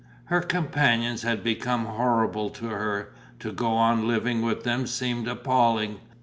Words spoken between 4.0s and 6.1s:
living with them seemed appalling.